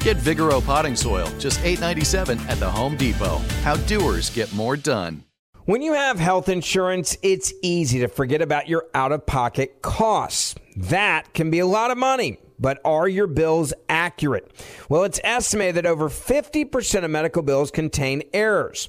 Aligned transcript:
Get 0.00 0.16
Vigoro 0.16 0.64
potting 0.64 0.96
soil, 0.96 1.28
just 1.38 1.60
$8.97 1.60 2.40
at 2.48 2.58
the 2.58 2.70
Home 2.70 2.96
Depot. 2.96 3.36
How 3.62 3.76
doers 3.76 4.30
get 4.30 4.50
more 4.54 4.74
done. 4.74 5.24
When 5.66 5.82
you 5.82 5.92
have 5.92 6.18
health 6.18 6.48
insurance, 6.48 7.18
it's 7.22 7.52
easy 7.62 8.00
to 8.00 8.08
forget 8.08 8.40
about 8.40 8.66
your 8.66 8.86
out 8.94 9.12
of 9.12 9.26
pocket 9.26 9.82
costs. 9.82 10.54
That 10.74 11.34
can 11.34 11.50
be 11.50 11.58
a 11.58 11.66
lot 11.66 11.90
of 11.90 11.98
money. 11.98 12.38
But 12.58 12.80
are 12.84 13.08
your 13.08 13.26
bills 13.26 13.74
accurate? 13.88 14.50
Well, 14.88 15.04
it's 15.04 15.20
estimated 15.22 15.76
that 15.76 15.86
over 15.86 16.08
50% 16.08 17.04
of 17.04 17.10
medical 17.10 17.42
bills 17.42 17.70
contain 17.70 18.22
errors. 18.32 18.88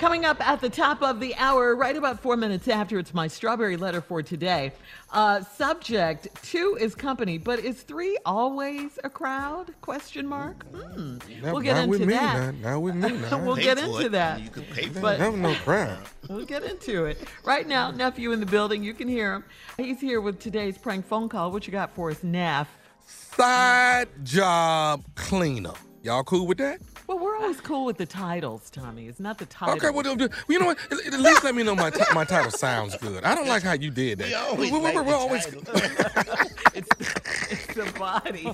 Coming 0.00 0.24
up 0.24 0.40
at 0.40 0.62
the 0.62 0.70
top 0.70 1.02
of 1.02 1.20
the 1.20 1.34
hour, 1.34 1.76
right 1.76 1.94
about 1.94 2.20
four 2.20 2.34
minutes 2.34 2.68
after, 2.68 2.98
it's 2.98 3.12
my 3.12 3.28
strawberry 3.28 3.76
letter 3.76 4.00
for 4.00 4.22
today. 4.22 4.72
Uh, 5.12 5.42
subject: 5.42 6.26
Two 6.42 6.78
is 6.80 6.94
company, 6.94 7.36
but 7.36 7.58
is 7.58 7.82
three 7.82 8.16
always 8.24 8.98
a 9.04 9.10
crowd? 9.10 9.74
Question 9.82 10.26
mark. 10.26 10.64
Hmm. 10.74 11.18
Now- 11.42 11.52
we'll 11.52 11.60
get 11.60 11.74
now 11.74 11.80
into 11.82 11.90
with 11.90 12.00
me 12.00 12.14
that. 12.14 12.54
now. 12.54 12.70
Now 12.70 12.80
with 12.80 12.94
me 12.94 13.10
now. 13.30 13.44
we'll 13.44 13.56
get 13.56 13.76
into 13.76 14.06
it. 14.06 14.12
that. 14.12 14.40
You 14.40 14.48
can 14.48 14.62
pay 14.64 14.86
for 14.86 15.00
But- 15.00 15.16
it. 15.16 15.18
That 15.18 15.34
no 15.34 15.54
crowd. 15.56 15.98
We'll 16.30 16.46
get 16.46 16.62
into 16.62 17.04
it. 17.06 17.18
Right 17.44 17.66
now, 17.68 17.90
nephew 17.90 18.30
in 18.32 18.40
the 18.40 18.46
building. 18.46 18.82
You 18.84 18.94
can 18.94 19.06
hear 19.08 19.34
him. 19.34 19.44
He's 19.76 20.00
here 20.00 20.20
with 20.22 20.38
today's 20.38 20.78
prank 20.78 21.06
phone 21.06 21.28
call. 21.28 21.50
What 21.52 21.66
you 21.66 21.72
got 21.72 21.94
for 21.94 22.10
us, 22.10 22.22
Neff? 22.24 22.68
Side 23.06 24.08
job 24.22 25.02
cleanup. 25.16 25.76
Y'all 26.02 26.22
cool 26.24 26.46
with 26.46 26.56
that? 26.58 26.80
Well, 27.10 27.18
we're 27.18 27.36
always 27.38 27.60
cool 27.60 27.86
with 27.86 27.96
the 27.98 28.06
titles, 28.06 28.70
Tommy. 28.70 29.08
It's 29.08 29.18
not 29.18 29.36
the 29.38 29.46
title. 29.46 29.74
Okay, 29.74 29.90
well, 29.90 30.04
well, 30.16 30.28
you 30.48 30.60
know 30.60 30.66
what? 30.66 30.78
At, 30.92 31.12
at 31.12 31.18
least 31.18 31.42
let 31.42 31.56
me 31.56 31.64
know 31.64 31.74
my 31.74 31.90
ti- 31.90 32.04
my 32.14 32.22
title 32.24 32.52
sounds 32.52 32.96
good. 32.98 33.24
I 33.24 33.34
don't 33.34 33.48
like 33.48 33.64
how 33.64 33.72
you 33.72 33.90
did 33.90 34.18
that. 34.18 34.28
We 34.28 34.34
always 34.34 34.70
We- 34.70 34.78
we- 34.78 34.84
like 34.84 34.94
we're 34.94 35.02
the 35.06 35.14
always 35.18 35.44
it's 36.76 37.66
the 37.74 37.92
body. 37.98 38.46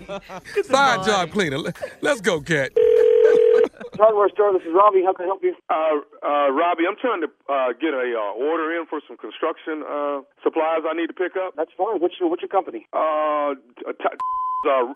It's 0.56 0.68
the 0.68 0.74
side 0.74 0.96
body. 0.96 1.10
job 1.10 1.32
cleaner. 1.32 1.58
Let- 1.58 1.76
Let's 2.00 2.22
go, 2.22 2.40
cat. 2.40 2.72
Hardware 4.00 4.30
store. 4.30 4.54
This 4.54 4.62
is 4.62 4.72
Robbie. 4.72 5.02
How 5.04 5.12
can 5.12 5.24
I 5.24 5.28
help 5.28 5.42
you? 5.42 5.54
Uh, 5.68 6.00
uh, 6.24 6.48
Robbie, 6.50 6.84
I'm 6.88 6.96
trying 6.96 7.20
to 7.20 7.28
uh, 7.52 7.72
get 7.78 7.92
a 7.92 8.14
uh, 8.16 8.40
order 8.40 8.72
in 8.80 8.86
for 8.86 9.02
some 9.06 9.18
construction 9.18 9.84
uh, 9.84 10.20
supplies 10.42 10.80
I 10.88 10.94
need 10.96 11.08
to 11.08 11.12
pick 11.12 11.36
up. 11.36 11.52
That's 11.58 11.72
fine. 11.76 12.00
What's 12.00 12.14
your 12.18 12.30
What's 12.30 12.40
your 12.40 12.48
company? 12.48 12.86
Uh, 12.94 13.52
t- 13.76 13.84
t- 14.00 14.16
uh, 14.70 14.92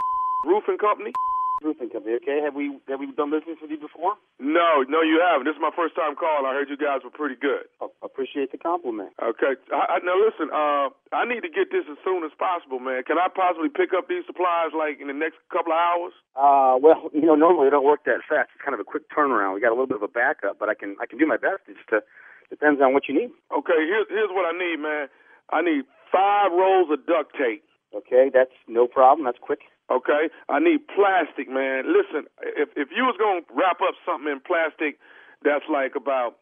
roofing 0.48 0.78
company. 0.78 1.12
Roofing 1.60 1.92
company. 1.92 2.16
Okay. 2.24 2.40
Have 2.40 2.56
we 2.56 2.80
Have 2.88 3.00
we 3.00 3.12
done 3.12 3.28
business 3.28 3.60
with 3.60 3.68
you 3.68 3.76
before? 3.76 4.16
No, 4.40 4.80
no, 4.88 5.04
you 5.04 5.20
haven't. 5.20 5.44
This 5.44 5.56
is 5.56 5.60
my 5.60 5.70
first 5.76 5.92
time 5.92 6.16
calling. 6.16 6.48
I 6.48 6.56
heard 6.56 6.72
you 6.72 6.80
guys 6.80 7.04
were 7.04 7.12
pretty 7.12 7.36
good. 7.36 7.68
Oh, 7.84 7.92
appreciate 8.00 8.48
the 8.48 8.56
compliment. 8.56 9.12
Okay. 9.20 9.60
I, 9.68 9.96
I, 9.96 9.96
now 10.00 10.16
listen. 10.16 10.48
Uh, 10.48 10.88
I 11.12 11.28
need 11.28 11.44
to 11.44 11.52
get 11.52 11.68
this 11.68 11.84
as 11.84 12.00
soon 12.00 12.24
as 12.24 12.32
possible, 12.40 12.80
man. 12.80 13.04
Can 13.04 13.20
I 13.20 13.28
possibly 13.28 13.68
pick 13.68 13.92
up 13.92 14.08
these 14.08 14.24
supplies 14.24 14.72
like 14.72 15.04
in 15.04 15.12
the 15.12 15.16
next 15.16 15.36
couple 15.52 15.76
of 15.76 15.80
hours? 15.84 16.14
Uh, 16.32 16.80
well, 16.80 17.12
you 17.12 17.28
know, 17.28 17.36
normally 17.36 17.68
we 17.68 17.74
don't 17.76 17.84
work 17.84 18.08
that 18.08 18.24
fast. 18.24 18.56
It's 18.56 18.64
kind 18.64 18.72
of 18.72 18.80
a 18.80 18.88
quick 18.88 19.04
turnaround. 19.12 19.52
We 19.52 19.60
got 19.60 19.74
a 19.74 19.76
little 19.76 19.90
bit 19.90 20.00
of 20.00 20.06
a 20.08 20.12
backup, 20.12 20.56
but 20.56 20.72
I 20.72 20.74
can 20.74 20.96
I 20.96 21.04
can 21.04 21.20
do 21.20 21.28
my 21.28 21.36
best. 21.36 21.68
It 21.68 21.76
just 21.76 21.92
uh, 21.92 22.00
depends 22.48 22.80
on 22.80 22.96
what 22.96 23.04
you 23.04 23.12
need. 23.12 23.36
Okay. 23.52 23.84
Here's 23.84 24.08
here's 24.08 24.32
what 24.32 24.48
I 24.48 24.56
need, 24.56 24.80
man. 24.80 25.12
I 25.52 25.60
need 25.60 25.84
five 26.08 26.56
rolls 26.56 26.88
of 26.88 27.04
duct 27.04 27.36
tape. 27.36 27.68
Okay, 27.92 28.30
that's 28.32 28.54
no 28.68 28.86
problem. 28.86 29.26
That's 29.26 29.42
quick. 29.42 29.60
Okay, 29.90 30.30
I 30.48 30.60
need 30.60 30.86
plastic, 30.86 31.50
man. 31.50 31.90
Listen, 31.90 32.30
if 32.42 32.70
if 32.76 32.88
you 32.94 33.02
was 33.02 33.16
gonna 33.18 33.42
wrap 33.50 33.82
up 33.82 33.94
something 34.06 34.30
in 34.30 34.38
plastic 34.40 34.98
that's 35.42 35.66
like 35.66 35.96
about 35.96 36.38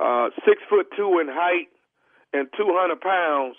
uh 0.00 0.30
six 0.46 0.62
foot 0.70 0.86
two 0.96 1.18
in 1.18 1.26
height 1.26 1.68
and 2.32 2.46
two 2.56 2.70
hundred 2.70 3.00
pounds, 3.02 3.56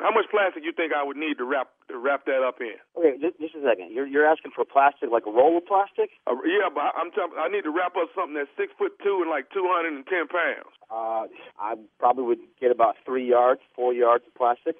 how 0.00 0.08
much 0.08 0.32
plastic 0.32 0.64
you 0.64 0.72
think 0.72 0.96
I 0.96 1.04
would 1.04 1.20
need 1.20 1.36
to 1.38 1.44
wrap 1.44 1.68
to 1.92 1.98
wrap 2.00 2.24
that 2.24 2.40
up 2.40 2.56
in? 2.64 2.80
Okay, 2.96 3.20
just, 3.20 3.36
a 3.52 3.60
second. 3.60 3.92
You're 3.92 4.06
You're 4.08 4.24
asking 4.24 4.52
for 4.56 4.64
plastic, 4.64 5.12
like 5.12 5.28
a 5.28 5.32
roll 5.32 5.60
of 5.60 5.66
plastic? 5.68 6.16
Uh, 6.24 6.40
yeah, 6.48 6.72
but 6.72 6.96
I'm 6.96 7.12
t- 7.12 7.20
I 7.36 7.52
need 7.52 7.68
to 7.68 7.74
wrap 7.74 8.00
up 8.00 8.08
something 8.16 8.32
that's 8.32 8.52
six 8.56 8.72
foot 8.80 8.96
two 9.04 9.20
and 9.20 9.28
like 9.28 9.52
two 9.52 9.68
hundred 9.68 9.92
and 9.92 10.06
ten 10.08 10.24
pounds. 10.24 10.72
Uh, 10.88 11.28
I 11.60 11.76
probably 12.00 12.24
would 12.24 12.40
get 12.56 12.72
about 12.72 12.96
three 13.04 13.28
yards, 13.28 13.60
four 13.76 13.92
yards 13.92 14.24
of 14.24 14.32
plastic. 14.34 14.76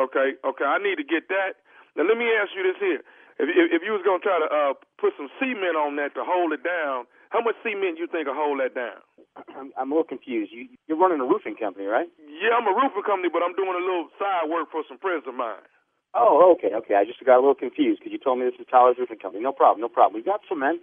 Okay, 0.00 0.40
okay, 0.40 0.64
I 0.64 0.80
need 0.80 0.96
to 0.96 1.04
get 1.04 1.28
that. 1.28 1.60
Now 1.94 2.08
let 2.08 2.16
me 2.16 2.26
ask 2.32 2.50
you 2.56 2.64
this 2.64 2.80
here: 2.80 3.04
if 3.38 3.46
if, 3.50 3.66
if 3.78 3.82
you 3.82 3.92
was 3.92 4.02
gonna 4.06 4.22
try 4.22 4.38
to 4.38 4.48
uh 4.48 4.72
put 5.00 5.14
some 5.16 5.30
cement 5.40 5.76
on 5.76 5.96
that 5.96 6.14
to 6.14 6.22
hold 6.26 6.52
it 6.52 6.62
down, 6.62 7.06
how 7.30 7.40
much 7.42 7.56
cement 7.62 7.98
you 7.98 8.06
think 8.06 8.26
will 8.30 8.38
hold 8.38 8.60
that 8.60 8.74
down? 8.74 9.00
I'm, 9.58 9.70
I'm 9.74 9.90
a 9.90 9.94
little 9.94 10.08
confused. 10.08 10.52
You, 10.54 10.68
you're 10.86 10.98
running 11.00 11.20
a 11.20 11.26
roofing 11.26 11.56
company, 11.58 11.86
right? 11.86 12.06
Yeah, 12.22 12.54
I'm 12.54 12.66
a 12.70 12.74
roofing 12.74 13.02
company, 13.06 13.30
but 13.32 13.42
I'm 13.42 13.54
doing 13.58 13.74
a 13.74 13.82
little 13.82 14.08
side 14.18 14.46
work 14.50 14.70
for 14.70 14.82
some 14.86 14.98
friends 14.98 15.26
of 15.26 15.34
mine. 15.34 15.64
Oh, 16.14 16.54
okay, 16.54 16.70
okay. 16.70 16.94
I 16.94 17.02
just 17.02 17.18
got 17.26 17.38
a 17.38 17.42
little 17.42 17.58
confused 17.58 17.98
because 17.98 18.14
you 18.14 18.22
told 18.22 18.38
me 18.38 18.46
this 18.46 18.54
is 18.62 18.70
Tyler's 18.70 18.96
roofing 19.02 19.18
company. 19.18 19.42
No 19.42 19.50
problem, 19.50 19.82
no 19.82 19.90
problem. 19.90 20.14
We 20.14 20.22
got 20.22 20.46
cement. 20.46 20.80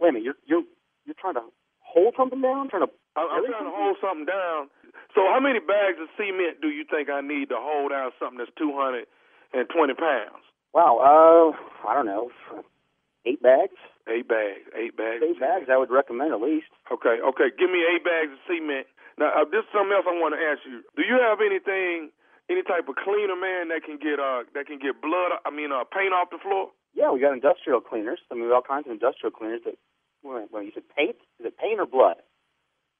Wait 0.00 0.08
a 0.08 0.12
minute, 0.12 0.24
you're 0.24 0.40
you're 0.48 0.64
you're 1.04 1.20
trying 1.20 1.36
to 1.36 1.44
hold 1.84 2.14
something 2.16 2.40
down, 2.40 2.68
trying 2.72 2.88
to. 2.88 2.92
I'm, 3.16 3.28
I'm 3.28 3.44
trying 3.44 3.68
to 3.68 3.76
hold 3.76 3.96
something 4.00 4.26
down. 4.26 4.72
So, 5.14 5.28
how 5.30 5.38
many 5.38 5.60
bags 5.60 6.00
of 6.00 6.08
cement 6.16 6.58
do 6.64 6.68
you 6.72 6.84
think 6.88 7.12
I 7.12 7.20
need 7.20 7.52
to 7.52 7.60
hold 7.60 7.92
down 7.92 8.10
something 8.18 8.38
that's 8.40 8.50
220 8.58 9.06
pounds? 9.94 10.44
Wow, 10.74 10.98
uh, 10.98 11.54
I 11.88 11.94
don't 11.94 12.06
know, 12.06 12.30
eight 13.24 13.40
bags. 13.40 13.78
Eight 14.04 14.28
bags, 14.28 14.68
eight 14.76 14.98
bags. 14.98 15.24
Eight 15.24 15.40
bags, 15.40 15.72
I 15.72 15.80
would 15.80 15.88
recommend 15.88 16.34
at 16.34 16.42
least. 16.42 16.68
Okay, 16.92 17.24
okay. 17.24 17.48
Give 17.56 17.72
me 17.72 17.80
eight 17.88 18.04
bags 18.04 18.36
of 18.36 18.42
cement. 18.44 18.84
Now, 19.16 19.32
uh, 19.32 19.48
this 19.48 19.64
is 19.64 19.70
something 19.72 19.96
else 19.96 20.04
I 20.04 20.12
want 20.20 20.36
to 20.36 20.42
ask 20.44 20.60
you. 20.68 20.84
Do 20.92 21.08
you 21.08 21.16
have 21.24 21.40
anything, 21.40 22.12
any 22.52 22.60
type 22.60 22.84
of 22.84 23.00
cleaner, 23.00 23.32
man, 23.32 23.72
that 23.72 23.80
can 23.80 23.96
get 23.96 24.20
uh 24.20 24.44
that 24.52 24.68
can 24.68 24.76
get 24.76 25.00
blood? 25.00 25.40
I 25.46 25.48
mean, 25.48 25.72
uh, 25.72 25.88
paint 25.88 26.12
off 26.12 26.28
the 26.28 26.42
floor? 26.42 26.68
Yeah, 26.92 27.16
we 27.16 27.22
got 27.22 27.32
industrial 27.32 27.80
cleaners. 27.80 28.20
I 28.28 28.36
mean, 28.36 28.44
we 28.44 28.52
have 28.52 28.60
all 28.60 28.68
kinds 28.68 28.84
of 28.84 28.92
industrial 28.92 29.32
cleaners 29.32 29.64
that. 29.64 29.80
Well, 30.20 30.44
you 30.60 30.72
said 30.76 30.84
paint? 30.92 31.16
Is 31.40 31.48
it 31.48 31.56
paint 31.56 31.80
or 31.80 31.88
blood? 31.88 32.20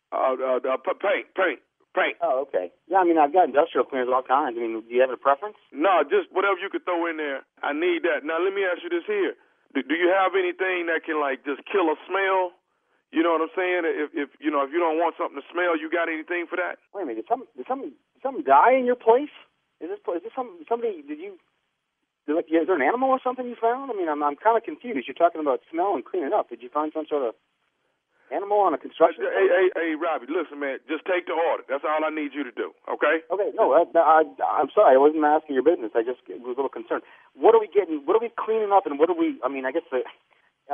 Uh, 0.08 0.40
uh, 0.40 0.60
uh 0.64 0.76
paint, 0.78 1.28
paint, 1.36 1.60
paint. 1.94 2.18
Oh, 2.20 2.44
okay. 2.50 2.74
Yeah, 2.90 3.00
I 3.00 3.04
mean, 3.06 3.16
I've 3.16 3.32
got 3.32 3.46
industrial 3.48 3.86
cleaners 3.86 4.10
of 4.10 4.14
all 4.14 4.26
kinds. 4.26 4.58
I 4.58 4.60
mean, 4.60 4.82
do 4.82 4.90
you 4.90 5.00
have 5.00 5.14
a 5.14 5.16
preference? 5.16 5.56
No, 5.70 6.02
just 6.02 6.28
whatever 6.34 6.58
you 6.58 6.68
could 6.68 6.84
throw 6.84 7.06
in 7.06 7.16
there. 7.16 7.46
I 7.62 7.72
need 7.72 8.02
that. 8.04 8.26
Now, 8.26 8.42
let 8.42 8.52
me 8.52 8.66
ask 8.66 8.82
you 8.82 8.90
this 8.90 9.06
here. 9.06 9.38
Do, 9.72 9.82
do 9.82 9.94
you 9.94 10.10
have 10.10 10.34
anything 10.38 10.86
that 10.90 11.06
can 11.06 11.18
like 11.18 11.46
just 11.46 11.62
kill 11.66 11.90
a 11.90 11.96
smell? 12.06 12.54
You 13.14 13.22
know 13.22 13.38
what 13.38 13.46
I'm 13.46 13.54
saying? 13.54 13.82
If 13.86 14.10
if 14.14 14.28
you 14.42 14.50
know 14.50 14.66
if 14.66 14.74
you 14.74 14.82
don't 14.82 14.98
want 14.98 15.14
something 15.14 15.38
to 15.38 15.46
smell, 15.50 15.78
you 15.78 15.86
got 15.86 16.10
anything 16.10 16.50
for 16.50 16.58
that? 16.58 16.82
Wait 16.90 17.02
a 17.02 17.06
minute. 17.06 17.22
Did 17.22 17.30
some 17.30 17.46
did 17.54 17.66
some 17.70 17.82
did 17.82 18.22
something 18.22 18.42
die 18.42 18.74
in 18.74 18.86
your 18.86 18.98
place? 18.98 19.30
Is 19.78 19.90
this 19.90 20.02
is 20.02 20.22
this 20.26 20.34
some 20.34 20.50
somebody? 20.66 21.02
Did 21.06 21.22
you? 21.22 21.38
Did, 22.26 22.34
like, 22.34 22.50
is 22.50 22.66
there 22.66 22.74
an 22.74 22.82
animal 22.82 23.10
or 23.14 23.20
something 23.22 23.46
you 23.46 23.54
found? 23.54 23.90
I 23.90 23.94
mean, 23.94 24.10
I'm 24.10 24.22
I'm 24.22 24.34
kind 24.34 24.58
of 24.58 24.66
confused. 24.66 25.06
You're 25.06 25.14
talking 25.14 25.42
about 25.42 25.62
smell 25.70 25.94
and 25.94 26.02
cleaning 26.02 26.34
up. 26.34 26.50
Did 26.50 26.62
you 26.62 26.70
find 26.70 26.90
some 26.90 27.06
sort 27.06 27.22
of 27.22 27.38
animal 28.32 28.60
on 28.64 28.72
a 28.72 28.80
construction? 28.80 29.24
Hey, 29.26 29.46
hey, 29.48 29.66
hey, 29.74 29.90
Robbie, 29.98 30.30
listen, 30.30 30.60
man. 30.60 30.80
Just 30.88 31.04
take 31.04 31.26
the 31.28 31.36
order. 31.36 31.64
That's 31.68 31.84
all 31.84 32.04
I 32.04 32.12
need 32.12 32.32
you 32.32 32.44
to 32.44 32.54
do. 32.54 32.72
Okay? 32.88 33.20
Okay. 33.28 33.50
No, 33.56 33.72
I, 33.76 33.84
I, 33.98 34.22
I'm 34.60 34.70
sorry. 34.72 34.96
I 34.96 35.00
wasn't 35.00 35.24
asking 35.24 35.54
your 35.58 35.66
business. 35.66 35.92
I 35.96 36.04
just 36.06 36.22
was 36.28 36.56
a 36.56 36.58
little 36.58 36.72
concerned. 36.72 37.02
What 37.36 37.54
are 37.54 37.60
we 37.60 37.68
getting? 37.68 38.04
What 38.06 38.16
are 38.16 38.24
we 38.24 38.32
cleaning 38.36 38.72
up? 38.72 38.86
And 38.86 38.98
what 38.98 39.10
are 39.10 39.18
we? 39.18 39.36
I 39.44 39.48
mean, 39.48 39.66
I 39.66 39.72
guess 39.72 39.84
the. 39.90 40.04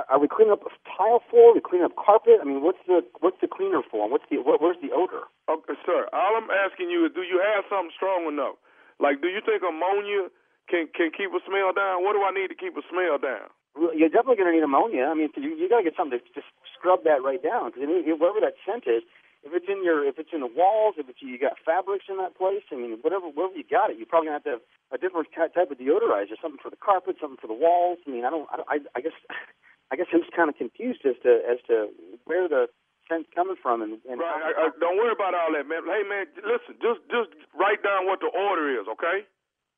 Are 0.08 0.20
we 0.22 0.28
cleaning 0.30 0.54
up 0.54 0.62
tile 0.86 1.18
floor? 1.30 1.50
Are 1.50 1.58
we 1.58 1.62
cleaning 1.64 1.86
up 1.90 1.98
carpet? 1.98 2.38
I 2.40 2.46
mean, 2.46 2.62
what's 2.62 2.78
the 2.86 3.02
what's 3.20 3.40
the 3.42 3.50
cleaner 3.50 3.82
for? 3.90 4.06
What's 4.06 4.24
the 4.30 4.38
what, 4.38 4.62
where's 4.62 4.78
the 4.78 4.94
odor? 4.94 5.26
Okay, 5.50 5.74
sir. 5.82 6.06
All 6.14 6.38
I'm 6.38 6.46
asking 6.50 6.90
you 6.94 7.06
is, 7.06 7.12
do 7.12 7.22
you 7.26 7.42
have 7.42 7.66
something 7.66 7.90
strong 7.96 8.30
enough? 8.30 8.54
Like, 9.02 9.18
do 9.20 9.28
you 9.28 9.42
think 9.42 9.66
ammonia 9.66 10.30
can 10.70 10.86
can 10.94 11.10
keep 11.10 11.34
a 11.34 11.42
smell 11.42 11.74
down? 11.74 12.06
What 12.06 12.14
do 12.14 12.22
I 12.22 12.30
need 12.30 12.54
to 12.54 12.58
keep 12.58 12.78
a 12.78 12.84
smell 12.86 13.18
down? 13.18 13.50
You're 13.78 14.10
definitely 14.10 14.36
going 14.36 14.50
to 14.50 14.56
need 14.58 14.66
ammonia. 14.66 15.06
I 15.06 15.14
mean, 15.14 15.30
you, 15.36 15.54
you 15.54 15.68
got 15.70 15.78
to 15.82 15.86
get 15.86 15.96
something 15.96 16.18
to 16.18 16.24
just 16.34 16.50
scrub 16.74 17.04
that 17.04 17.22
right 17.22 17.40
down 17.40 17.70
because 17.70 17.86
wherever 17.86 18.42
that 18.42 18.58
scent 18.66 18.84
is, 18.90 19.06
if 19.40 19.56
it's 19.56 19.68
in 19.72 19.80
your, 19.80 20.04
if 20.04 20.18
it's 20.20 20.36
in 20.36 20.44
the 20.44 20.52
walls, 20.52 21.00
if 21.00 21.08
it's 21.08 21.22
you 21.24 21.40
got 21.40 21.56
fabrics 21.64 22.12
in 22.12 22.20
that 22.20 22.36
place, 22.36 22.64
I 22.68 22.76
mean, 22.76 23.00
whatever, 23.00 23.32
wherever 23.32 23.56
you 23.56 23.64
got 23.64 23.88
it, 23.88 23.96
you're 23.96 24.10
probably 24.10 24.28
gonna 24.28 24.40
have 24.42 24.48
to 24.48 24.60
have 24.60 24.64
a 24.92 24.98
different 25.00 25.32
type 25.32 25.56
of 25.56 25.80
deodorizer, 25.80 26.36
something 26.36 26.60
for 26.60 26.68
the 26.68 26.76
carpet, 26.76 27.16
something 27.16 27.40
for 27.40 27.48
the 27.48 27.56
walls. 27.56 28.04
I 28.04 28.10
mean, 28.12 28.28
I 28.28 28.30
don't, 28.30 28.44
I, 28.52 28.84
I 28.92 29.00
guess, 29.00 29.16
I 29.90 29.96
guess 29.96 30.12
I'm 30.12 30.20
just 30.20 30.36
kind 30.36 30.52
of 30.52 30.60
confused 30.60 31.08
as 31.08 31.16
to 31.24 31.40
as 31.40 31.56
to 31.72 31.88
where 32.28 32.52
the 32.52 32.68
scent's 33.08 33.32
coming 33.32 33.56
from. 33.56 33.80
And, 33.80 33.96
and 34.04 34.20
right, 34.20 34.52
I, 34.52 34.68
I, 34.68 34.76
don't 34.76 35.00
worry 35.00 35.16
about 35.16 35.32
all 35.32 35.56
that, 35.56 35.64
man. 35.64 35.88
Hey, 35.88 36.04
man, 36.04 36.28
listen, 36.44 36.76
just 36.84 37.00
just 37.08 37.32
write 37.56 37.80
down 37.80 38.04
what 38.04 38.20
the 38.20 38.28
order 38.28 38.68
is, 38.76 38.84
okay? 38.92 39.24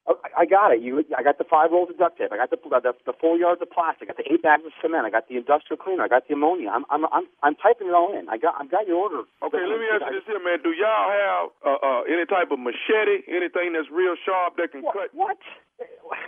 Oh, 0.02 0.18
I 0.34 0.50
got 0.50 0.74
it. 0.74 0.82
You, 0.82 1.06
I 1.14 1.22
got 1.22 1.38
the 1.38 1.46
five 1.46 1.70
rolls 1.70 1.86
of 1.86 1.94
duct 1.94 2.18
tape. 2.18 2.34
I 2.34 2.36
got 2.36 2.50
the 2.50 2.58
the, 2.58 2.92
the 3.06 3.14
four 3.14 3.38
yards 3.38 3.62
of 3.62 3.70
plastic. 3.70 4.10
I 4.10 4.14
got 4.14 4.18
the 4.18 4.26
eight 4.26 4.42
bags 4.42 4.66
of 4.66 4.74
cement. 4.82 5.06
I 5.06 5.14
got 5.14 5.30
the 5.30 5.38
industrial 5.38 5.78
cleaner. 5.78 6.02
I 6.02 6.10
got 6.10 6.26
the 6.26 6.34
ammonia. 6.34 6.74
I'm 6.74 6.82
I'm 6.90 7.06
I'm, 7.14 7.30
I'm 7.46 7.54
typing 7.54 7.86
it 7.86 7.94
all 7.94 8.10
in. 8.10 8.26
I 8.26 8.34
got 8.34 8.58
I've 8.58 8.70
got 8.70 8.90
your 8.90 8.98
order. 8.98 9.22
Okay, 9.46 9.62
let 9.62 9.78
me 9.78 9.86
ask 9.94 10.02
you 10.10 10.18
this 10.18 10.26
here, 10.26 10.42
man. 10.42 10.58
Do 10.58 10.74
y'all 10.74 11.06
have 11.06 11.54
uh, 11.62 11.78
uh, 11.78 12.00
any 12.10 12.26
type 12.26 12.50
of 12.50 12.58
machete? 12.58 13.22
Anything 13.30 13.78
that's 13.78 13.86
real 13.94 14.18
sharp 14.26 14.58
that 14.58 14.74
can 14.74 14.82
what, 14.82 14.94
cut? 14.94 15.08
What? 15.14 15.38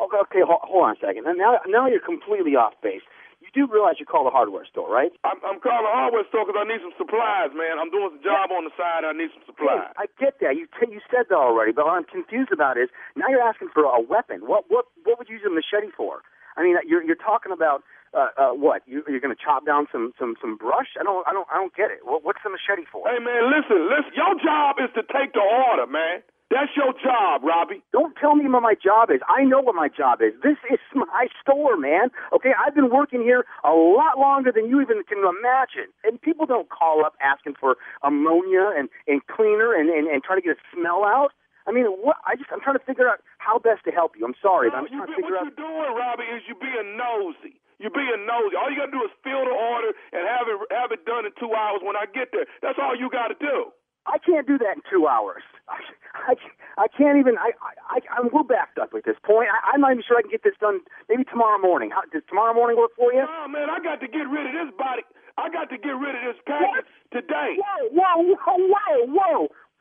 Okay, 0.00 0.16
okay. 0.16 0.40
Hold, 0.40 0.64
hold 0.64 0.84
on 0.88 0.96
a 0.96 1.00
second. 1.04 1.28
Now 1.28 1.60
now 1.68 1.84
you're 1.86 2.00
completely 2.00 2.56
off 2.56 2.72
base 2.82 3.04
you 3.40 3.48
do 3.56 3.64
realize 3.66 3.96
you 3.98 4.06
call 4.06 4.28
the 4.28 4.30
hardware 4.30 4.68
store, 4.68 4.88
right? 4.88 5.10
I'm, 5.24 5.40
I'm 5.42 5.58
calling 5.58 5.84
the 5.88 5.94
hardware 5.96 6.24
store 6.28 6.44
because 6.44 6.60
I 6.60 6.68
need 6.68 6.84
some 6.84 6.94
supplies, 7.00 7.50
man. 7.56 7.80
I'm 7.80 7.88
doing 7.88 8.14
some 8.14 8.24
job 8.24 8.52
on 8.52 8.68
the 8.68 8.74
side. 8.76 9.02
I 9.02 9.16
need 9.16 9.32
some 9.32 9.44
supplies. 9.48 9.90
Hey, 9.96 10.04
I 10.04 10.06
get 10.20 10.38
that. 10.44 10.54
You 10.60 10.68
t- 10.76 10.92
you 10.92 11.00
said 11.08 11.32
that 11.32 11.40
already, 11.40 11.72
but 11.72 11.88
what 11.88 11.96
I'm 11.96 12.08
confused 12.08 12.52
about 12.52 12.76
is 12.76 12.92
now 13.16 13.32
you're 13.32 13.44
asking 13.44 13.72
for 13.72 13.88
a 13.88 14.00
weapon. 14.00 14.44
What 14.44 14.68
what 14.68 14.86
what 15.08 15.18
would 15.18 15.28
you 15.32 15.40
use 15.40 15.46
a 15.48 15.52
machete 15.52 15.90
for? 15.96 16.22
I 16.56 16.62
mean, 16.62 16.76
you're 16.84 17.02
you're 17.02 17.18
talking 17.18 17.52
about 17.52 17.82
uh, 18.12 18.28
uh, 18.36 18.52
what? 18.52 18.82
You, 18.86 19.02
you're 19.06 19.22
going 19.22 19.34
to 19.34 19.38
chop 19.38 19.64
down 19.64 19.86
some 19.90 20.12
some 20.18 20.34
some 20.40 20.56
brush? 20.56 20.98
I 20.98 21.02
don't 21.02 21.26
I 21.26 21.32
don't 21.32 21.48
I 21.48 21.56
don't 21.56 21.74
get 21.74 21.90
it. 21.90 22.04
What, 22.04 22.24
what's 22.24 22.42
the 22.44 22.50
machete 22.50 22.84
for? 22.90 23.06
Hey 23.08 23.22
man, 23.22 23.48
listen, 23.48 23.88
listen. 23.88 24.12
Your 24.14 24.34
job 24.42 24.76
is 24.82 24.90
to 24.98 25.02
take 25.08 25.32
the 25.32 25.42
order, 25.42 25.86
man. 25.86 26.22
That's 26.50 26.74
your 26.74 26.90
job, 26.98 27.46
Robbie. 27.46 27.78
Don't 27.94 28.18
tell 28.18 28.34
me 28.34 28.42
what 28.50 28.66
my 28.66 28.74
job 28.74 29.14
is. 29.14 29.22
I 29.30 29.46
know 29.46 29.62
what 29.62 29.78
my 29.78 29.86
job 29.86 30.18
is. 30.18 30.34
This 30.42 30.58
is 30.66 30.82
my 30.98 31.30
store, 31.38 31.78
man. 31.78 32.10
Okay, 32.34 32.50
I've 32.58 32.74
been 32.74 32.90
working 32.90 33.22
here 33.22 33.46
a 33.62 33.70
lot 33.70 34.18
longer 34.18 34.50
than 34.50 34.66
you 34.66 34.82
even 34.82 35.06
can 35.06 35.22
imagine. 35.22 35.94
And 36.02 36.18
people 36.18 36.50
don't 36.50 36.66
call 36.68 37.06
up 37.06 37.14
asking 37.22 37.54
for 37.54 37.78
ammonia 38.02 38.74
and, 38.74 38.90
and 39.06 39.22
cleaner 39.30 39.78
and, 39.78 39.94
and, 39.94 40.10
and 40.10 40.26
trying 40.26 40.42
to 40.42 40.46
get 40.46 40.58
a 40.58 40.62
smell 40.74 41.06
out. 41.06 41.30
I 41.68 41.70
mean, 41.70 41.86
what? 42.02 42.18
I 42.26 42.34
just 42.34 42.50
I'm 42.50 42.58
trying 42.58 42.82
to 42.82 42.82
figure 42.82 43.06
out 43.06 43.22
how 43.38 43.62
best 43.62 43.86
to 43.86 43.94
help 43.94 44.18
you. 44.18 44.26
I'm 44.26 44.34
sorry, 44.42 44.74
no, 44.74 44.74
but 44.74 44.78
I'm 44.82 44.86
just 44.90 44.98
trying 44.98 45.06
be, 45.06 45.14
to 45.14 45.22
figure 45.22 45.38
what 45.38 45.46
out. 45.46 45.54
What 45.54 45.54
you're 45.54 45.70
doing, 45.70 45.90
Robbie, 45.94 46.28
is 46.34 46.42
you 46.50 46.56
being 46.58 46.98
nosy. 46.98 47.54
You're 47.78 47.94
being 47.94 48.26
nosy. 48.26 48.58
All 48.58 48.66
you 48.66 48.80
got 48.80 48.90
to 48.90 48.96
do 48.96 49.04
is 49.06 49.12
fill 49.22 49.46
the 49.46 49.54
order 49.54 49.94
and 50.10 50.26
have 50.26 50.50
it 50.50 50.56
have 50.74 50.90
it 50.90 51.06
done 51.06 51.30
in 51.30 51.32
two 51.38 51.54
hours 51.54 51.78
when 51.84 51.94
I 51.94 52.10
get 52.10 52.34
there. 52.34 52.48
That's 52.58 52.80
all 52.80 52.96
you 52.98 53.06
got 53.06 53.30
to 53.30 53.38
do. 53.38 53.70
I 54.06 54.16
can't 54.18 54.46
do 54.46 54.56
that 54.58 54.80
in 54.80 54.82
two 54.88 55.06
hours. 55.06 55.44
I, 55.68 55.78
I, 56.14 56.34
I 56.78 56.86
can't 56.88 57.18
even. 57.18 57.36
I, 57.36 57.52
I, 57.88 58.00
I'm 58.16 58.32
we're 58.32 58.42
backed 58.42 58.78
up 58.78 58.90
at 58.96 59.04
this 59.04 59.20
point. 59.22 59.48
I, 59.52 59.74
I'm 59.74 59.80
not 59.80 59.92
even 59.92 60.04
sure 60.06 60.16
I 60.18 60.22
can 60.22 60.30
get 60.32 60.42
this 60.42 60.56
done. 60.60 60.80
Maybe 61.08 61.24
tomorrow 61.24 61.60
morning. 61.60 61.90
How, 61.92 62.02
does 62.08 62.24
tomorrow 62.28 62.54
morning 62.54 62.76
work 62.76 62.96
for 62.96 63.12
you? 63.12 63.24
Oh 63.28 63.46
man, 63.48 63.68
I 63.68 63.78
got 63.82 64.00
to 64.00 64.08
get 64.08 64.24
rid 64.26 64.48
of 64.48 64.54
this 64.56 64.72
body. 64.76 65.04
I 65.38 65.48
got 65.48 65.70
to 65.70 65.78
get 65.78 65.94
rid 65.94 66.16
of 66.16 66.22
this 66.24 66.40
package 66.44 66.88
what? 66.88 67.12
today. 67.12 67.60
Whoa, 67.60 67.92
whoa, 67.92 68.36
whoa, 68.36 68.58
whoa, 68.72 68.96
whoa! 69.08 69.38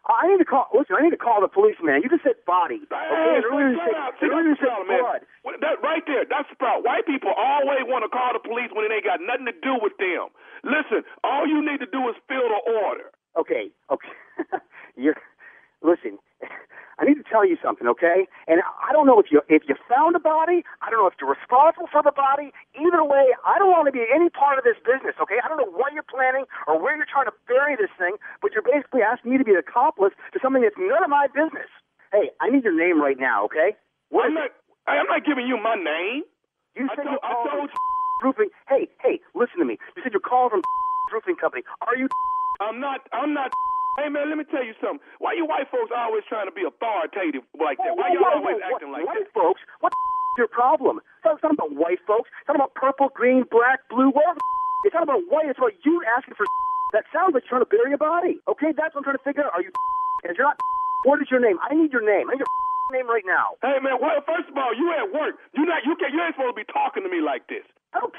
I 0.07 0.25
need 0.25 0.41
to 0.41 0.47
call. 0.47 0.65
Listen, 0.73 0.97
I 0.97 1.05
need 1.05 1.13
to 1.13 1.21
call 1.21 1.43
the 1.43 1.51
policeman. 1.51 2.01
You 2.01 2.09
just 2.09 2.25
said 2.25 2.39
body. 2.47 2.81
Okay, 2.81 2.97
hey, 2.97 3.45
earlier 3.45 3.75
you 3.75 3.79
said, 3.83 4.25
earlier 4.25 4.55
you 4.55 4.57
said 4.57 4.73
blood. 4.87 5.21
Man. 5.45 5.61
That 5.61 5.77
right 5.83 6.01
there, 6.09 6.25
that's 6.25 6.49
the 6.49 6.57
problem. 6.57 6.87
White 6.87 7.05
people 7.05 7.29
always 7.35 7.85
want 7.85 8.07
to 8.07 8.11
call 8.11 8.33
the 8.33 8.41
police 8.41 8.71
when 8.73 8.87
it 8.87 8.91
ain't 8.95 9.05
got 9.05 9.21
nothing 9.21 9.45
to 9.51 9.55
do 9.61 9.77
with 9.77 9.93
them. 10.01 10.33
Listen, 10.65 11.05
all 11.23 11.45
you 11.45 11.61
need 11.61 11.79
to 11.83 11.89
do 11.89 12.01
is 12.09 12.15
fill 12.27 12.47
the 12.47 12.61
order. 12.83 12.98
Okay, 13.49 13.73
okay. 13.89 14.13
You're 14.95 15.17
listen. 15.81 16.21
I 16.99 17.07
need 17.07 17.15
to 17.15 17.25
tell 17.25 17.47
you 17.47 17.57
something, 17.63 17.87
okay? 17.87 18.27
And 18.45 18.61
I 18.61 18.91
don't 18.93 19.07
know 19.07 19.17
if 19.17 19.31
you 19.33 19.41
if 19.49 19.63
you 19.65 19.73
found 19.89 20.13
a 20.15 20.21
body. 20.21 20.61
I 20.85 20.91
don't 20.93 21.01
know 21.01 21.09
if 21.09 21.17
you're 21.17 21.33
responsible 21.33 21.89
for 21.89 22.03
the 22.05 22.13
body. 22.13 22.53
Either 22.77 23.01
way, 23.01 23.33
I 23.41 23.57
don't 23.57 23.71
want 23.73 23.87
to 23.89 23.95
be 23.95 24.05
any 24.05 24.29
part 24.29 24.59
of 24.61 24.67
this 24.67 24.77
business, 24.85 25.17
okay? 25.17 25.41
I 25.41 25.47
don't 25.49 25.57
know 25.57 25.71
what 25.71 25.97
you're 25.97 26.05
planning 26.05 26.45
or 26.69 26.77
where 26.77 26.93
you're 26.93 27.09
trying 27.09 27.25
to 27.25 27.35
bury 27.49 27.73
this 27.73 27.89
thing, 27.97 28.21
but 28.43 28.51
you're 28.53 28.67
basically 28.67 29.01
asking 29.01 29.31
me 29.33 29.39
to 29.41 29.47
be 29.47 29.55
an 29.57 29.63
accomplice 29.63 30.13
to 30.35 30.37
something 30.43 30.61
that's 30.61 30.77
none 30.77 31.01
of 31.01 31.09
my 31.09 31.25
business. 31.31 31.71
Hey, 32.11 32.29
I 32.43 32.51
need 32.51 32.67
your 32.67 32.75
name 32.75 33.01
right 33.01 33.17
now, 33.17 33.47
okay? 33.49 33.73
What 34.13 34.27
I'm 34.29 34.35
not. 34.37 34.51
I'm 34.85 35.07
not 35.09 35.25
giving 35.25 35.47
you 35.47 35.57
my 35.57 35.79
name. 35.79 36.27
You 36.75 36.91
said 36.93 37.07
I 37.07 37.15
told, 37.15 37.17
you're 37.17 37.23
calling 37.23 37.47
I 37.47 37.57
told 37.57 37.69
roofing. 38.21 38.49
Hey, 38.67 38.87
hey, 39.01 39.18
listen 39.39 39.57
to 39.59 39.65
me. 39.65 39.79
You 39.95 40.03
said 40.03 40.11
you're 40.11 40.21
calling 40.21 40.51
from 40.51 40.61
roofing 41.15 41.39
company. 41.39 41.63
Are 41.87 41.95
you? 41.95 42.07
I'm 42.61 42.79
not. 42.79 43.01
I'm 43.13 43.33
not. 43.33 43.49
Hey 43.97 44.07
man, 44.07 44.29
let 44.31 44.37
me 44.39 44.45
tell 44.47 44.63
you 44.63 44.71
something. 44.79 45.01
Why 45.19 45.33
you 45.35 45.43
white 45.43 45.67
folks 45.67 45.91
always 45.91 46.23
trying 46.29 46.47
to 46.47 46.55
be 46.55 46.63
authoritative 46.63 47.43
like 47.59 47.75
that? 47.83 47.97
Why 47.99 48.13
y'all 48.15 48.39
always 48.39 48.55
acting 48.63 48.95
like 48.95 49.03
white 49.03 49.27
that? 49.27 49.35
folks? 49.35 49.59
What 49.83 49.91
the 49.91 49.97
is 49.97 50.47
your 50.47 50.51
problem? 50.55 51.01
It's 51.03 51.25
not, 51.25 51.35
it's 51.35 51.43
not 51.43 51.57
about 51.59 51.75
white 51.75 51.99
folks. 52.07 52.31
It's 52.39 52.47
not 52.47 52.55
about 52.55 52.71
purple, 52.79 53.11
green, 53.11 53.43
black, 53.51 53.83
blue, 53.91 54.13
whatever. 54.15 54.39
It's 54.87 54.95
not 54.95 55.03
about 55.03 55.27
white. 55.27 55.51
It's 55.51 55.59
about 55.59 55.75
you 55.83 55.99
asking 56.15 56.39
for 56.39 56.45
that 56.95 57.03
sounds 57.11 57.33
like 57.35 57.43
you're 57.43 57.59
trying 57.59 57.65
to 57.65 57.71
bury 57.73 57.91
a 57.91 57.99
body. 57.99 58.39
Okay, 58.47 58.71
that's 58.71 58.95
what 58.95 59.03
I'm 59.03 59.07
trying 59.11 59.19
to 59.19 59.25
figure 59.27 59.43
out. 59.43 59.51
Are 59.51 59.61
you? 59.65 59.73
And 60.23 60.31
if 60.31 60.37
you're 60.37 60.47
not, 60.47 60.55
what 61.03 61.19
is 61.19 61.27
your 61.27 61.41
name? 61.43 61.59
I 61.59 61.75
need 61.75 61.91
your 61.91 62.05
name. 62.05 62.29
I 62.29 62.39
need 62.39 62.45
your 62.45 62.55
name 62.95 63.09
right 63.09 63.25
now. 63.27 63.57
Hey 63.61 63.77
man, 63.83 64.01
well 64.01 64.17
first 64.25 64.47
of 64.49 64.55
all, 64.57 64.73
you 64.73 64.89
at 64.95 65.11
work. 65.13 65.35
You 65.53 65.65
not 65.65 65.83
you 65.83 65.93
can 65.99 66.09
you 66.13 66.21
ain't 66.23 66.33
supposed 66.39 66.55
to 66.55 66.59
be 66.59 66.67
talking 66.71 67.03
to 67.03 67.09
me 67.11 67.21
like 67.21 67.45
this. 67.51 67.65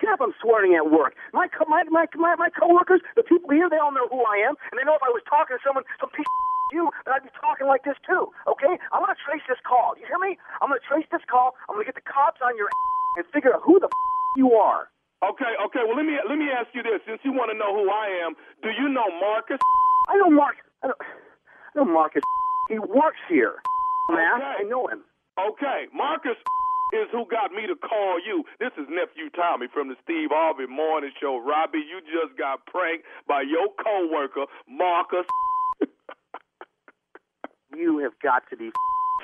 I 0.00 0.09
don't 0.09 0.16
care 0.16 0.25
if 0.25 0.25
I'm 0.25 0.37
swearing 0.40 0.73
at 0.80 0.88
work. 0.88 1.12
My 1.37 1.45
co- 1.52 1.69
my 1.69 1.85
my 1.92 2.09
my, 2.16 2.33
my 2.40 2.49
coworkers, 2.49 3.04
the 3.21 3.23
people 3.23 3.52
here, 3.52 3.69
they 3.69 3.76
all 3.76 3.92
know 3.92 4.09
who 4.09 4.25
I 4.25 4.40
am, 4.40 4.57
and 4.73 4.80
they 4.80 4.85
know 4.88 4.97
if 4.97 5.04
I 5.04 5.12
was 5.12 5.21
talking 5.28 5.52
to 5.52 5.61
someone, 5.61 5.85
some 6.00 6.09
piece 6.09 6.25
of 6.25 6.73
you, 6.73 6.88
that 7.04 7.21
I'd 7.21 7.25
be 7.28 7.28
talking 7.37 7.69
like 7.69 7.85
this 7.85 8.00
too. 8.09 8.33
Okay? 8.49 8.80
I'm 8.97 9.04
gonna 9.04 9.19
trace 9.21 9.45
this 9.45 9.61
call. 9.61 9.92
You 10.00 10.09
hear 10.09 10.16
me? 10.16 10.40
I'm 10.64 10.73
gonna 10.73 10.80
trace 10.88 11.04
this 11.12 11.21
call. 11.28 11.52
I'm 11.69 11.76
gonna 11.76 11.85
get 11.85 12.00
the 12.00 12.07
cops 12.09 12.40
on 12.40 12.57
your 12.57 12.73
and 13.21 13.28
figure 13.28 13.52
out 13.52 13.61
who 13.61 13.76
the 13.76 13.92
you 14.40 14.57
are. 14.57 14.88
Okay, 15.21 15.52
okay. 15.69 15.85
Well, 15.85 16.00
let 16.00 16.09
me 16.09 16.16
let 16.25 16.40
me 16.40 16.49
ask 16.49 16.73
you 16.73 16.80
this. 16.80 17.04
Since 17.04 17.21
you 17.21 17.37
want 17.37 17.52
to 17.52 17.57
know 17.61 17.76
who 17.76 17.92
I 17.92 18.09
am, 18.25 18.33
do 18.64 18.73
you 18.73 18.88
know 18.88 19.04
Marcus? 19.21 19.61
I 20.09 20.16
know 20.16 20.33
Mark. 20.33 20.57
I 20.80 20.88
know, 20.88 20.97
I 20.97 21.73
know 21.76 21.85
Marcus. 21.85 22.25
He 22.73 22.80
works 22.80 23.21
here. 23.28 23.61
Man, 24.09 24.40
I 24.40 24.64
know 24.64 24.88
him. 24.88 25.04
Okay, 25.37 25.92
Marcus 25.92 26.40
is 26.92 27.09
who 27.12 27.26
got 27.30 27.52
me 27.52 27.66
to 27.66 27.76
call 27.76 28.18
you. 28.25 28.44
This 28.61 28.73
is 28.78 28.87
nephew 28.90 29.30
Tommy 29.35 29.66
from 29.73 29.88
the 29.88 29.97
Steve 30.04 30.30
Harvey 30.32 30.66
Morning 30.66 31.11
Show. 31.20 31.38
Robbie, 31.38 31.85
you 31.87 32.00
just 32.02 32.38
got 32.38 32.66
pranked 32.66 33.04
by 33.28 33.42
your 33.42 33.68
coworker 33.82 34.47
Marcus. 34.68 35.26
You 37.76 37.99
have 37.99 38.12
got 38.23 38.42
to 38.50 38.56
be 38.56 38.70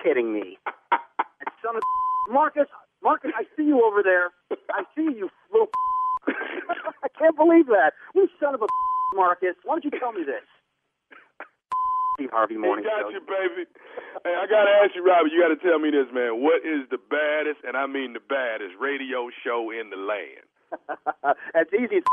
kidding 0.05 0.33
me. 0.33 0.59
Son 1.65 1.77
of 1.77 1.83
Marcus, 2.31 2.67
Marcus, 3.03 3.33
I 3.37 3.45
see 3.57 3.65
you 3.65 3.85
over 3.85 4.03
there. 4.03 4.31
I 4.71 4.85
see 4.97 5.03
you, 5.17 5.29
little. 5.53 5.69
I 6.29 7.09
can't 7.19 7.37
believe 7.37 7.67
that. 7.67 7.93
You 8.15 8.29
son 8.41 8.55
of 8.55 8.63
a 8.63 8.67
Marcus. 9.15 9.55
Why 9.65 9.75
don't 9.75 9.85
you 9.85 9.91
tell 9.99 10.13
me 10.13 10.23
this? 10.25 10.43
Steve 12.17 12.31
Harvey 12.33 12.57
Morning 12.57 12.85
he 12.85 12.91
got 12.91 13.03
Show. 13.03 13.11
you, 13.11 13.21
baby. 13.21 13.67
Hey, 14.25 14.35
I 14.35 14.47
gotta 14.49 14.71
ask 14.83 14.95
you, 14.95 15.05
Robbie. 15.05 15.31
You 15.33 15.41
gotta 15.41 15.57
tell 15.57 15.79
me 15.79 15.91
this, 15.91 16.07
man. 16.13 16.41
What 16.43 16.65
is 16.65 16.89
the 16.91 16.99
baddest, 16.99 17.61
and 17.67 17.77
I 17.77 17.87
mean 17.87 18.13
the 18.15 18.21
baddest, 18.21 18.75
radio 18.81 19.29
show 19.45 19.71
in 19.71 19.91
the 19.91 19.97
land? 19.97 20.47
That's 21.55 21.73
easy. 21.75 22.03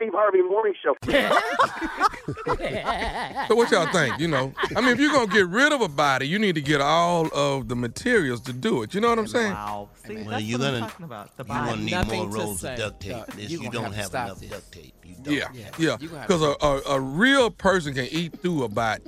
It's 0.00 0.08
Steve 0.08 0.14
Harvey 0.14 0.40
Morning 0.40 0.72
Show. 0.82 0.94
So 3.48 3.54
what 3.54 3.70
y'all 3.70 3.86
think? 3.92 4.18
You 4.18 4.28
know, 4.28 4.52
I 4.74 4.80
mean, 4.80 4.90
if 4.90 5.00
you're 5.00 5.12
gonna 5.12 5.30
get 5.30 5.46
rid 5.48 5.72
of 5.72 5.82
a 5.82 5.88
body, 5.88 6.26
you 6.26 6.38
need 6.38 6.54
to 6.54 6.62
get 6.62 6.80
all 6.80 7.28
of 7.34 7.68
the 7.68 7.76
materials 7.76 8.40
to 8.42 8.54
do 8.54 8.82
it. 8.82 8.94
You 8.94 9.02
know 9.02 9.10
what 9.10 9.18
I'm 9.18 9.26
saying? 9.26 9.52
Wow. 9.52 9.90
See, 10.06 10.14
Well, 10.16 10.24
that's 10.30 10.42
you're 10.44 10.58
what 10.58 10.68
I'm 10.68 10.72
gonna 10.80 10.86
talking 10.90 11.04
about. 11.04 11.36
The 11.36 11.42
you 11.44 11.48
gonna 11.50 11.76
need 11.76 11.90
Nothing 11.90 12.18
more 12.20 12.28
rolls 12.30 12.64
of 12.64 12.76
duct 12.78 13.00
tape. 13.00 13.12
Duh, 13.12 13.24
This, 13.36 13.50
you 13.50 13.60
you, 13.62 13.70
don't 13.70 13.92
have 13.92 14.12
have, 14.12 14.26
enough 14.26 14.40
this. 14.40 14.50
duct 14.50 14.72
tape. 14.72 14.94
You 15.04 15.14
don't. 15.22 15.34
Yeah, 15.34 15.48
Yeah, 15.52 15.68
yeah. 15.78 15.96
you 16.00 16.08
gonna 16.08 16.20
have 16.20 16.28
Because 16.28 16.42
a, 16.42 16.56
a, 16.66 16.80
a 16.96 17.00
real 17.00 17.50
person 17.50 17.92
can 17.92 18.06
eat 18.10 18.40
through 18.40 18.62
about 18.64 19.00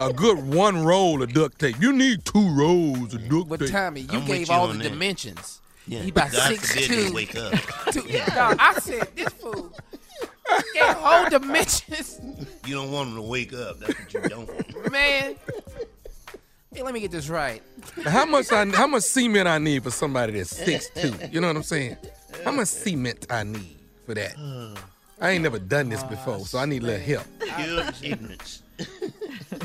a 0.00 0.12
good 0.12 0.38
one 0.54 0.84
roll 0.84 1.22
of 1.22 1.32
duct 1.32 1.58
tape. 1.58 1.76
You 1.80 1.92
need 1.92 2.24
two 2.24 2.48
rolls 2.54 3.14
of 3.14 3.28
duct 3.28 3.48
But 3.48 3.60
tape. 3.60 3.68
But 3.68 3.78
Tommy, 3.78 4.00
you 4.02 4.18
I'm 4.18 4.26
gave 4.26 4.48
you 4.48 4.54
all 4.54 4.68
the 4.68 4.74
that. 4.74 4.82
dimensions. 4.90 5.60
Yeah. 5.86 6.00
He 6.00 6.10
about 6.10 6.32
God 6.32 6.48
six 6.48 6.70
forbid 6.72 7.08
two. 7.08 7.14
wake 7.14 7.36
up. 7.36 7.52
two- 7.92 8.02
Dog, 8.02 8.56
I 8.58 8.74
said 8.80 9.08
this 9.14 9.28
fool 9.34 9.72
gave 10.74 10.82
whole 10.84 11.28
dimensions, 11.30 12.20
You 12.66 12.74
don't 12.74 12.90
want 12.92 13.10
him 13.10 13.16
to 13.16 13.22
wake 13.22 13.52
up. 13.52 13.80
That's 13.80 13.98
what 13.98 14.14
you 14.14 14.20
don't 14.28 14.48
want. 14.48 14.92
man. 14.92 15.36
Hey, 16.72 16.82
let 16.82 16.92
me 16.92 17.00
get 17.00 17.10
this 17.12 17.28
right. 17.28 17.62
How 18.04 18.24
much 18.26 18.50
I 18.50 18.66
how 18.66 18.86
much 18.88 19.04
cement 19.04 19.46
I 19.46 19.58
need 19.58 19.84
for 19.84 19.90
somebody 19.92 20.32
that's 20.34 20.50
six 20.50 20.88
two? 20.90 21.14
You 21.30 21.40
know 21.40 21.46
what 21.46 21.56
I'm 21.56 21.62
saying? 21.62 21.96
How 22.44 22.50
much 22.50 22.68
cement 22.68 23.26
I 23.30 23.44
need 23.44 23.76
for 24.06 24.14
that? 24.14 24.34
I 25.20 25.30
ain't 25.30 25.42
never 25.44 25.60
done 25.60 25.88
this 25.88 26.02
before, 26.02 26.40
so 26.40 26.58
I 26.58 26.66
need 26.66 26.82
a 26.82 26.86
little 26.86 27.00
help. 27.00 27.24
Pure 27.56 27.84
ignorance. 28.02 28.62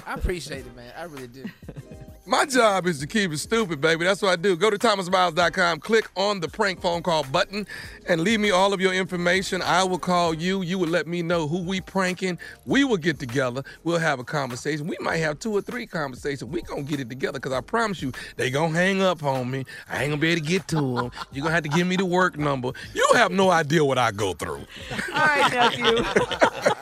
I 0.09 0.15
appreciate 0.15 0.65
it, 0.65 0.75
man. 0.75 0.91
I 0.97 1.03
really 1.03 1.27
do. 1.27 1.45
My 2.25 2.45
job 2.45 2.87
is 2.87 2.99
to 2.99 3.07
keep 3.07 3.31
it 3.31 3.37
stupid, 3.37 3.79
baby. 3.79 4.05
That's 4.05 4.23
what 4.23 4.31
I 4.31 4.35
do. 4.35 4.55
Go 4.55 4.71
to 4.71 4.77
thomasmiles.com, 4.77 5.79
click 5.79 6.09
on 6.15 6.39
the 6.39 6.47
prank 6.47 6.81
phone 6.81 7.03
call 7.03 7.23
button, 7.23 7.67
and 8.07 8.21
leave 8.21 8.39
me 8.39 8.49
all 8.49 8.73
of 8.73 8.81
your 8.81 8.93
information. 8.93 9.61
I 9.61 9.83
will 9.83 9.99
call 9.99 10.33
you. 10.33 10.63
You 10.63 10.79
will 10.79 10.89
let 10.89 11.07
me 11.07 11.21
know 11.21 11.47
who 11.47 11.61
we 11.61 11.79
pranking. 11.79 12.39
We 12.65 12.83
will 12.83 12.97
get 12.97 13.19
together. 13.19 13.63
We'll 13.83 13.99
have 13.99 14.19
a 14.19 14.23
conversation. 14.23 14.87
We 14.87 14.97
might 14.99 15.17
have 15.17 15.37
two 15.37 15.51
or 15.51 15.61
three 15.61 15.85
conversations. 15.85 16.43
We 16.43 16.63
gonna 16.63 16.83
get 16.83 16.99
it 16.99 17.09
together 17.09 17.39
because 17.39 17.53
I 17.53 17.61
promise 17.61 18.01
you, 18.01 18.11
they 18.35 18.49
gonna 18.49 18.73
hang 18.73 19.03
up 19.03 19.23
on 19.23 19.49
me. 19.49 19.65
I 19.87 20.01
ain't 20.03 20.11
gonna 20.11 20.21
be 20.21 20.29
able 20.29 20.41
to 20.41 20.47
get 20.47 20.67
to 20.69 20.75
them. 20.75 21.11
you 21.31 21.43
gonna 21.43 21.53
have 21.53 21.63
to 21.63 21.69
give 21.69 21.85
me 21.85 21.97
the 21.97 22.05
work 22.05 22.37
number. 22.37 22.71
You 22.95 23.07
have 23.13 23.31
no 23.31 23.51
idea 23.51 23.85
what 23.85 23.99
I 23.99 24.11
go 24.11 24.33
through. 24.33 24.65
All 24.91 25.25
right, 25.25 25.51
nephew. 25.51 26.73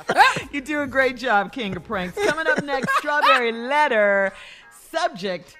you 0.58 0.62
do 0.62 0.82
a 0.82 0.88
great 0.88 1.18
job, 1.18 1.54
King 1.54 1.76
of 1.76 1.84
Pranks. 1.84 2.18
Coming 2.18 2.48
up 2.48 2.64
next, 2.64 2.90
Strawberry 2.98 3.52
Letter. 3.52 4.34
Subject 4.92 5.56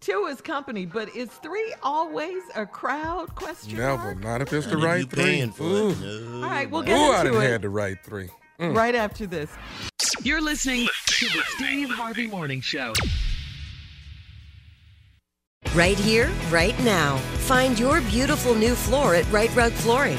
two 0.00 0.26
is 0.30 0.40
company, 0.40 0.86
but 0.86 1.14
is 1.14 1.28
three 1.28 1.74
always 1.82 2.40
a 2.54 2.64
crowd 2.64 3.34
question? 3.34 3.78
Never. 3.78 4.14
mark? 4.14 4.20
Not 4.20 4.42
if 4.42 4.52
it's 4.52 4.66
the 4.66 4.74
And 4.74 4.82
right 4.84 5.00
you 5.00 5.06
three. 5.06 5.22
paying 5.24 5.50
for 5.50 5.64
Ooh. 5.64 5.90
it, 5.90 5.98
no. 6.00 6.42
All 6.44 6.50
right, 6.50 6.70
we'll 6.70 6.82
Ooh, 6.82 6.86
get 6.86 6.96
I 6.96 7.18
into 7.20 7.32
done 7.32 7.42
it 7.42 7.50
had 7.50 7.62
the 7.62 7.68
right 7.68 7.96
three. 8.04 8.28
Mm. 8.60 8.76
right 8.76 8.94
after 8.94 9.26
this. 9.26 9.50
You're 10.22 10.40
listening 10.40 10.88
to 11.06 11.26
the 11.26 11.42
Steve 11.56 11.90
Harvey 11.90 12.26
Morning 12.26 12.60
Show. 12.60 12.92
Right 15.74 15.98
here, 15.98 16.28
right 16.50 16.78
now. 16.80 17.18
Find 17.46 17.78
your 17.78 18.00
beautiful 18.02 18.54
new 18.54 18.74
floor 18.74 19.14
at 19.14 19.30
Rite 19.30 19.54
Rug 19.54 19.72
Flooring. 19.72 20.18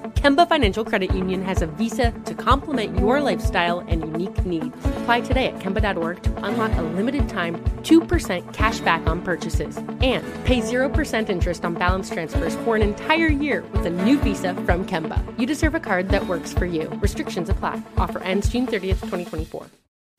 Kemba 0.15 0.47
Financial 0.47 0.85
Credit 0.85 1.13
Union 1.15 1.43
has 1.43 1.61
a 1.61 1.67
visa 1.67 2.11
to 2.25 2.33
complement 2.33 2.99
your 2.99 3.21
lifestyle 3.21 3.79
and 3.87 4.01
unique 4.01 4.45
needs. 4.45 4.75
Apply 5.01 5.21
today 5.21 5.47
at 5.47 5.59
Kemba.org 5.59 6.21
to 6.23 6.45
unlock 6.45 6.71
a 6.77 6.81
limited 6.81 7.27
time 7.27 7.55
2% 7.83 8.53
cash 8.53 8.79
back 8.81 9.07
on 9.07 9.21
purchases 9.21 9.77
and 9.77 10.23
pay 10.45 10.61
0% 10.61 11.29
interest 11.29 11.65
on 11.65 11.73
balance 11.73 12.09
transfers 12.09 12.55
for 12.57 12.75
an 12.75 12.81
entire 12.81 13.27
year 13.27 13.63
with 13.73 13.85
a 13.85 13.89
new 13.89 14.17
visa 14.19 14.53
from 14.53 14.85
Kemba. 14.85 15.23
You 15.39 15.45
deserve 15.45 15.75
a 15.75 15.79
card 15.79 16.09
that 16.09 16.27
works 16.27 16.53
for 16.53 16.65
you. 16.65 16.89
Restrictions 17.01 17.49
apply. 17.49 17.81
Offer 17.97 18.19
ends 18.19 18.49
June 18.49 18.67
30th, 18.67 18.99
2024. 19.01 19.65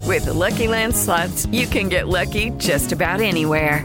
With 0.05 0.25
the 0.25 0.33
Lucky 0.35 0.69
Land 0.69 0.97
slots, 0.97 1.47
you 1.47 1.67
can 1.67 1.89
get 1.89 2.09
lucky 2.09 2.51
just 2.59 2.93
about 2.93 3.21
anywhere. 3.21 3.85